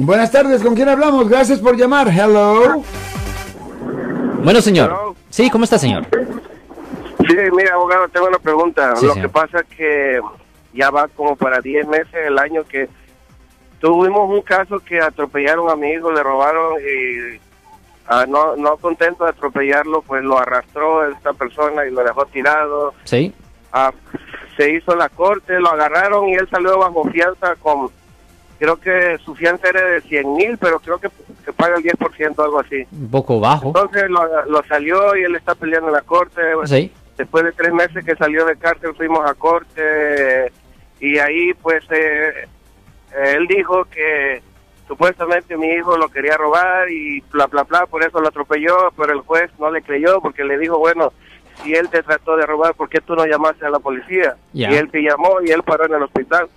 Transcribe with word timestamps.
Buenas 0.00 0.30
tardes, 0.30 0.62
¿con 0.62 0.76
quién 0.76 0.88
hablamos? 0.88 1.28
Gracias 1.28 1.58
por 1.58 1.76
llamar. 1.76 2.08
Hello. 2.08 2.82
Bueno, 4.44 4.60
señor. 4.60 4.90
Hello. 4.90 5.16
Sí, 5.28 5.50
¿cómo 5.50 5.64
está, 5.64 5.76
señor? 5.76 6.06
Sí, 7.26 7.36
mira, 7.52 7.74
abogado, 7.74 8.08
tengo 8.08 8.28
una 8.28 8.38
pregunta. 8.38 8.94
Sí, 8.94 9.06
Lo 9.06 9.14
señor. 9.14 9.28
que 9.28 9.32
pasa 9.32 9.58
es 9.58 9.76
que 9.76 10.20
ya 10.72 10.90
va 10.90 11.08
como 11.08 11.34
para 11.34 11.60
10 11.60 11.88
meses 11.88 12.14
el 12.14 12.38
año 12.38 12.62
que 12.64 12.88
tuvimos 13.80 14.30
un 14.30 14.42
caso 14.42 14.78
que 14.78 15.00
atropellaron 15.00 15.68
a 15.68 15.74
mi 15.74 15.90
hijo, 15.90 16.12
le 16.12 16.22
robaron 16.22 16.74
y 16.80 17.40
ah, 18.06 18.24
no, 18.28 18.54
no 18.54 18.76
contento 18.76 19.24
de 19.24 19.30
atropellarlo, 19.30 20.02
pues 20.02 20.22
lo 20.22 20.38
arrastró 20.38 21.10
esta 21.10 21.32
persona 21.32 21.84
y 21.86 21.90
lo 21.90 22.04
dejó 22.04 22.24
tirado. 22.26 22.94
Sí. 23.02 23.34
Ah, 23.72 23.92
se 24.56 24.70
hizo 24.74 24.94
la 24.94 25.08
corte, 25.08 25.58
lo 25.58 25.70
agarraron 25.70 26.28
y 26.28 26.34
él 26.34 26.48
salió 26.48 26.78
bajo 26.78 27.02
fianza 27.10 27.56
con, 27.56 27.90
creo 28.58 28.78
que 28.78 29.18
su 29.24 29.34
fianza 29.34 29.68
era 29.68 29.84
de 29.84 30.00
100 30.02 30.34
mil, 30.34 30.58
pero 30.58 30.80
creo 30.80 30.98
que, 30.98 31.08
que 31.44 31.52
paga 31.52 31.76
el 31.76 31.84
10%, 31.84 32.42
algo 32.42 32.60
así. 32.60 32.86
Un 32.92 33.10
poco 33.10 33.40
bajo. 33.40 33.68
Entonces 33.68 34.10
lo, 34.10 34.44
lo 34.46 34.62
salió 34.64 35.16
y 35.16 35.22
él 35.22 35.36
está 35.36 35.54
peleando 35.54 35.88
en 35.88 35.94
la 35.94 36.02
corte. 36.02 36.40
Sí. 36.64 36.92
Después 37.16 37.44
de 37.44 37.52
tres 37.52 37.72
meses 37.72 38.04
que 38.04 38.14
salió 38.14 38.44
de 38.44 38.56
cárcel 38.56 38.94
fuimos 38.94 39.28
a 39.28 39.34
corte 39.34 40.52
y 41.00 41.18
ahí 41.18 41.52
pues 41.54 41.82
eh, 41.90 42.46
él 43.34 43.46
dijo 43.48 43.84
que 43.86 44.40
supuestamente 44.86 45.56
mi 45.56 45.66
hijo 45.66 45.96
lo 45.96 46.08
quería 46.08 46.36
robar 46.36 46.90
y 46.90 47.20
bla 47.32 47.46
bla 47.46 47.64
bla, 47.64 47.86
por 47.86 48.02
eso 48.04 48.20
lo 48.20 48.28
atropelló, 48.28 48.92
pero 48.96 49.12
el 49.12 49.20
juez 49.20 49.50
no 49.58 49.70
le 49.70 49.82
creyó 49.82 50.20
porque 50.20 50.44
le 50.44 50.58
dijo, 50.58 50.78
bueno, 50.78 51.12
si 51.62 51.74
él 51.74 51.88
te 51.88 52.02
trató 52.02 52.36
de 52.36 52.46
robar, 52.46 52.74
¿por 52.74 52.88
qué 52.88 53.00
tú 53.00 53.14
no 53.14 53.26
llamaste 53.26 53.66
a 53.66 53.70
la 53.70 53.80
policía? 53.80 54.36
Y 54.54 54.64
él 54.64 54.90
te 54.90 55.02
llamó 55.02 55.40
y 55.44 55.50
él 55.50 55.62
paró 55.62 55.86
en 55.86 55.94
el 55.94 56.02
hospital. 56.02 56.48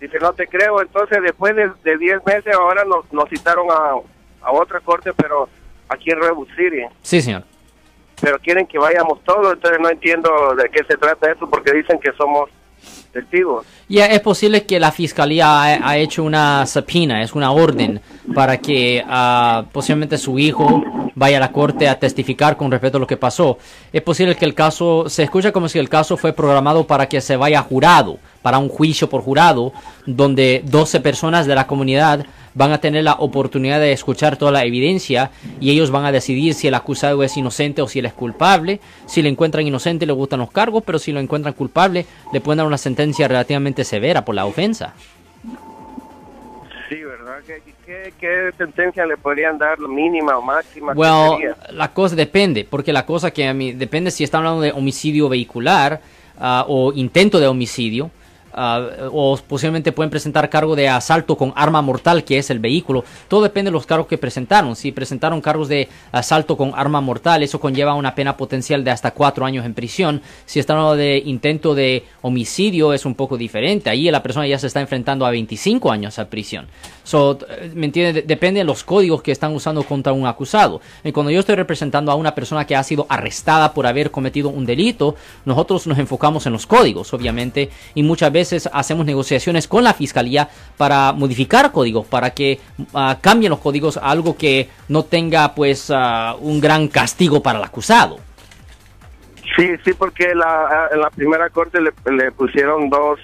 Dice, 0.00 0.18
no 0.20 0.32
te 0.32 0.46
creo, 0.46 0.80
entonces 0.80 1.18
después 1.22 1.54
de 1.54 1.70
de 1.84 1.98
10 1.98 2.24
meses 2.26 2.54
ahora 2.54 2.84
nos, 2.84 3.10
nos 3.12 3.28
citaron 3.28 3.66
a, 3.70 4.46
a 4.46 4.52
otra 4.52 4.80
corte, 4.80 5.12
pero 5.12 5.48
aquí 5.88 6.10
en 6.10 6.20
Redwood 6.20 6.48
City 6.56 6.82
Sí, 7.02 7.20
señor. 7.20 7.44
pero 8.20 8.38
quieren 8.38 8.66
que 8.66 8.78
vayamos 8.78 9.22
todos, 9.24 9.52
entonces 9.54 9.78
no 9.80 9.90
entiendo 9.90 10.30
de 10.56 10.68
qué 10.70 10.84
se 10.84 10.96
trata 10.96 11.30
eso 11.32 11.48
porque 11.50 11.72
dicen 11.72 11.98
que 12.00 12.12
somos 12.12 12.48
testigos. 13.12 13.66
Ya 13.88 14.06
es 14.06 14.20
posible 14.20 14.64
que 14.64 14.80
la 14.80 14.90
fiscalía 14.92 15.46
ha, 15.62 15.88
ha 15.90 15.96
hecho 15.98 16.22
una 16.22 16.64
subpoena, 16.66 17.22
es 17.22 17.34
una 17.34 17.50
orden 17.52 18.00
para 18.34 18.56
que 18.56 19.04
ah, 19.06 19.64
posiblemente 19.72 20.16
su 20.16 20.38
hijo 20.38 20.82
vaya 21.14 21.36
a 21.38 21.40
la 21.40 21.52
corte 21.52 21.88
a 21.88 21.98
testificar 21.98 22.56
con 22.56 22.70
respecto 22.70 22.96
a 22.96 23.00
lo 23.00 23.06
que 23.06 23.16
pasó. 23.18 23.58
Es 23.92 24.00
posible 24.00 24.34
que 24.36 24.44
el 24.46 24.54
caso 24.54 25.08
se 25.08 25.24
escucha 25.24 25.52
como 25.52 25.68
si 25.68 25.78
el 25.78 25.88
caso 25.90 26.16
fue 26.16 26.32
programado 26.32 26.86
para 26.86 27.06
que 27.08 27.20
se 27.20 27.36
vaya 27.36 27.60
jurado, 27.62 28.18
para 28.42 28.58
un 28.58 28.68
juicio 28.68 29.08
por 29.08 29.22
jurado, 29.22 29.72
donde 30.06 30.62
12 30.64 31.00
personas 31.00 31.46
de 31.46 31.54
la 31.54 31.66
comunidad 31.66 32.26
van 32.54 32.72
a 32.72 32.78
tener 32.78 33.04
la 33.04 33.14
oportunidad 33.14 33.80
de 33.80 33.92
escuchar 33.92 34.36
toda 34.36 34.52
la 34.52 34.64
evidencia 34.64 35.30
y 35.60 35.70
ellos 35.70 35.90
van 35.90 36.04
a 36.04 36.12
decidir 36.12 36.54
si 36.54 36.68
el 36.68 36.74
acusado 36.74 37.22
es 37.22 37.36
inocente 37.36 37.82
o 37.82 37.88
si 37.88 38.00
él 38.00 38.06
es 38.06 38.12
culpable. 38.12 38.80
Si 39.06 39.22
le 39.22 39.28
encuentran 39.28 39.66
inocente 39.66 40.06
le 40.06 40.12
gustan 40.12 40.40
los 40.40 40.50
cargos, 40.50 40.82
pero 40.84 40.98
si 40.98 41.12
lo 41.12 41.20
encuentran 41.20 41.54
culpable 41.54 42.06
le 42.32 42.40
pueden 42.40 42.58
dar 42.58 42.66
una 42.66 42.78
sentencia 42.78 43.28
relativamente 43.28 43.84
severa 43.84 44.24
por 44.24 44.34
la 44.34 44.46
ofensa. 44.46 44.94
Sí, 46.88 46.96
¿verdad? 47.04 47.36
¿Qué, 47.46 47.62
qué, 47.86 48.12
qué 48.18 48.50
sentencia 48.58 49.06
le 49.06 49.16
podrían 49.16 49.56
dar, 49.58 49.78
mínima 49.78 50.36
o 50.36 50.42
máxima? 50.42 50.92
¿Qué 50.92 50.98
Well, 50.98 51.54
la 51.70 51.92
cosa 51.92 52.16
depende, 52.16 52.66
porque 52.68 52.92
la 52.92 53.06
cosa 53.06 53.30
que 53.30 53.46
a 53.46 53.54
mí 53.54 53.72
depende 53.72 54.10
si 54.10 54.24
está 54.24 54.38
hablando 54.38 54.60
de 54.60 54.72
homicidio 54.72 55.28
vehicular 55.28 56.00
ah, 56.40 56.64
o 56.66 56.92
intento 56.92 57.38
de 57.38 57.46
homicidio. 57.46 58.10
Ah, 58.52 58.88
o 59.12 59.36
posiblemente 59.36 59.92
pueden 59.92 60.10
presentar 60.10 60.48
cargo 60.50 60.76
de 60.76 60.88
asalto 60.88 61.36
con 61.36 61.52
arma 61.56 61.82
mortal, 61.82 62.24
que 62.24 62.38
es 62.38 62.50
el 62.50 62.58
vehículo. 62.58 63.04
Todo 63.28 63.42
depende 63.42 63.70
de 63.70 63.72
los 63.72 63.86
cargos 63.86 64.06
que 64.06 64.18
presentaron. 64.18 64.76
Si 64.76 64.92
presentaron 64.92 65.40
cargos 65.40 65.68
de 65.68 65.88
asalto 66.12 66.56
con 66.56 66.72
arma 66.74 67.00
mortal, 67.00 67.42
eso 67.42 67.60
conlleva 67.60 67.94
una 67.94 68.14
pena 68.14 68.36
potencial 68.36 68.82
de 68.84 68.90
hasta 68.90 69.12
cuatro 69.12 69.44
años 69.44 69.64
en 69.66 69.74
prisión. 69.74 70.22
Si 70.46 70.58
están 70.58 70.78
hablando 70.78 70.96
de 70.96 71.22
intento 71.24 71.74
de 71.74 72.04
homicidio, 72.22 72.92
es 72.92 73.04
un 73.04 73.14
poco 73.14 73.36
diferente. 73.36 73.90
Ahí 73.90 74.10
la 74.10 74.22
persona 74.22 74.46
ya 74.46 74.58
se 74.58 74.66
está 74.66 74.80
enfrentando 74.80 75.26
a 75.26 75.30
25 75.30 75.90
años 75.90 76.18
a 76.18 76.28
prisión. 76.28 76.66
So, 77.04 77.38
¿Me 77.74 77.90
Depende 77.90 78.60
de 78.60 78.64
los 78.64 78.84
códigos 78.84 79.22
que 79.22 79.32
están 79.32 79.54
usando 79.54 79.82
contra 79.82 80.12
un 80.12 80.26
acusado. 80.26 80.80
Y 81.02 81.12
cuando 81.12 81.30
yo 81.30 81.40
estoy 81.40 81.56
representando 81.56 82.12
a 82.12 82.14
una 82.14 82.34
persona 82.34 82.66
que 82.66 82.76
ha 82.76 82.82
sido 82.82 83.06
arrestada 83.08 83.74
por 83.74 83.86
haber 83.86 84.10
cometido 84.10 84.48
un 84.48 84.64
delito, 84.64 85.16
nosotros 85.44 85.86
nos 85.86 85.98
enfocamos 85.98 86.46
en 86.46 86.52
los 86.52 86.66
códigos, 86.66 87.12
obviamente, 87.12 87.70
y 87.94 88.02
muchas 88.02 88.32
veces 88.32 88.39
hacemos 88.72 89.06
negociaciones 89.06 89.66
con 89.68 89.84
la 89.84 89.94
fiscalía 89.94 90.48
para 90.76 91.12
modificar 91.12 91.72
códigos, 91.72 92.06
para 92.06 92.30
que 92.30 92.60
ah, 92.94 93.18
cambien 93.20 93.50
los 93.50 93.60
códigos 93.60 93.96
a 93.96 94.10
algo 94.10 94.36
que 94.36 94.68
no 94.88 95.04
tenga, 95.04 95.54
pues, 95.54 95.90
ah, 95.94 96.36
un 96.40 96.60
gran 96.60 96.88
castigo 96.88 97.42
para 97.42 97.58
el 97.58 97.64
acusado. 97.64 98.18
Sí, 99.56 99.68
sí, 99.84 99.92
porque 99.94 100.34
la, 100.34 100.88
en 100.92 101.00
la 101.00 101.10
primera 101.10 101.50
corte 101.50 101.80
le, 101.80 101.92
le 102.12 102.30
pusieron 102.32 102.88
dos, 102.88 103.18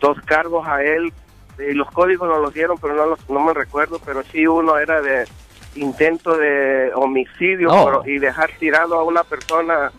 dos 0.00 0.18
cargos 0.24 0.66
a 0.66 0.82
él 0.82 1.12
y 1.58 1.74
los 1.74 1.88
códigos 1.90 2.28
nos 2.28 2.40
los 2.40 2.52
dieron, 2.52 2.76
pero 2.80 2.94
no, 2.94 3.06
los, 3.06 3.30
no 3.30 3.40
me 3.40 3.54
recuerdo, 3.54 4.00
pero 4.04 4.22
sí 4.32 4.46
uno 4.46 4.78
era 4.78 5.00
de 5.00 5.24
intento 5.76 6.36
de 6.36 6.90
homicidio 6.94 7.70
Oh. 7.72 7.84
pero- 7.84 8.02
y 8.06 8.18
dejar 8.18 8.50
tirado 8.58 8.96
a 8.98 9.04
una 9.04 9.22
persona 9.24 9.92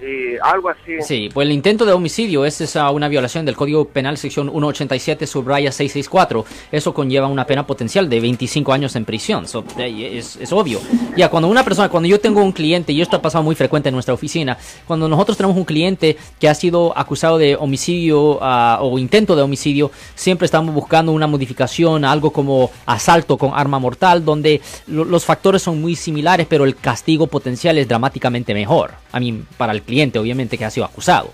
y 0.00 0.36
algo 0.42 0.68
así. 0.68 0.92
Sí, 1.02 1.28
pues 1.32 1.46
el 1.46 1.52
intento 1.52 1.84
de 1.84 1.92
homicidio 1.92 2.44
es 2.44 2.76
una 2.92 3.08
violación 3.08 3.44
del 3.44 3.56
Código 3.56 3.84
Penal 3.86 4.16
sección 4.16 4.48
187 4.50 5.26
subraya 5.26 5.72
664. 5.72 6.44
Eso 6.72 6.94
conlleva 6.94 7.26
una 7.26 7.44
pena 7.46 7.66
potencial 7.66 8.08
de 8.08 8.20
25 8.20 8.72
años 8.72 8.94
en 8.96 9.04
prisión. 9.04 9.46
So, 9.48 9.64
eh, 9.78 10.18
es, 10.18 10.36
es 10.36 10.52
obvio. 10.52 10.80
Ya, 11.16 11.28
cuando 11.28 11.48
una 11.48 11.64
persona, 11.64 11.88
cuando 11.88 12.08
yo 12.08 12.20
tengo 12.20 12.42
un 12.42 12.52
cliente, 12.52 12.92
y 12.92 13.00
esto 13.00 13.16
ha 13.16 13.22
pasado 13.22 13.42
muy 13.44 13.54
frecuente 13.54 13.88
en 13.88 13.94
nuestra 13.94 14.14
oficina, 14.14 14.56
cuando 14.86 15.08
nosotros 15.08 15.36
tenemos 15.36 15.56
un 15.56 15.64
cliente 15.64 16.16
que 16.38 16.48
ha 16.48 16.54
sido 16.54 16.96
acusado 16.96 17.38
de 17.38 17.56
homicidio 17.56 18.38
ah, 18.42 18.78
o 18.82 18.98
intento 18.98 19.34
de 19.36 19.42
homicidio, 19.42 19.90
siempre 20.14 20.44
estamos 20.46 20.74
buscando 20.74 21.12
una 21.12 21.26
modificación, 21.26 22.04
algo 22.04 22.32
como 22.32 22.70
asalto 22.86 23.36
con 23.36 23.52
arma 23.54 23.78
mortal, 23.78 24.24
donde 24.24 24.60
lo- 24.86 25.04
los 25.04 25.24
factores 25.24 25.62
son 25.62 25.80
muy 25.80 25.96
similares, 25.96 26.46
pero 26.48 26.64
el 26.64 26.76
castigo 26.76 27.26
potencial 27.26 27.78
es 27.78 27.88
dramáticamente 27.88 28.54
mejor. 28.54 28.92
A 29.12 29.20
mí, 29.20 29.42
para 29.56 29.72
el 29.72 29.82
cliente, 29.88 30.18
obviamente, 30.20 30.56
que 30.56 30.64
ha 30.64 30.70
sido 30.70 30.86
acusado. 30.86 31.32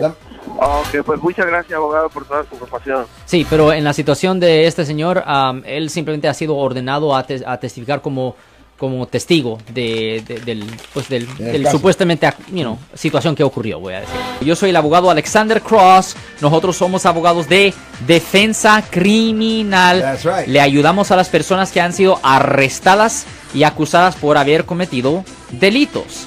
La- 0.00 0.14
Ok, 0.60 1.04
pues 1.04 1.20
muchas 1.20 1.46
gracias, 1.46 1.76
abogado, 1.76 2.08
por 2.08 2.24
toda 2.26 2.42
su 2.48 2.54
información. 2.54 3.06
Sí, 3.26 3.46
pero 3.48 3.72
en 3.72 3.84
la 3.84 3.92
situación 3.92 4.40
de 4.40 4.66
este 4.66 4.84
señor, 4.84 5.22
él 5.64 5.88
simplemente 5.90 6.26
ha 6.26 6.34
sido 6.34 6.56
ordenado 6.56 7.14
a, 7.14 7.22
te- 7.24 7.44
a 7.46 7.58
testificar 7.60 8.00
como, 8.02 8.34
como 8.76 9.06
testigo 9.06 9.58
de, 9.72 10.22
de- 10.26 10.40
del, 10.40 10.64
pues 10.94 11.08
del, 11.08 11.28
supuestamente 11.70 12.28
you 12.50 12.62
know, 12.62 12.78
situación 12.94 13.36
que 13.36 13.44
ocurrió, 13.44 13.78
voy 13.78 13.94
a 13.94 14.00
decir. 14.00 14.16
Yo 14.40 14.56
soy 14.56 14.70
el 14.70 14.76
abogado 14.76 15.10
Alexander 15.10 15.60
Cross. 15.62 16.16
Nosotros 16.40 16.76
somos 16.76 17.04
abogados 17.06 17.48
de 17.48 17.72
defensa 18.06 18.82
criminal. 18.90 20.00
That's 20.00 20.24
right. 20.24 20.48
Le 20.48 20.60
ayudamos 20.60 21.10
a 21.12 21.16
las 21.16 21.28
personas 21.28 21.70
que 21.70 21.80
han 21.80 21.92
sido 21.92 22.18
arrestadas 22.22 23.26
y 23.54 23.62
acusadas 23.62 24.16
por 24.16 24.36
haber 24.38 24.64
cometido 24.64 25.24
delitos. 25.50 26.26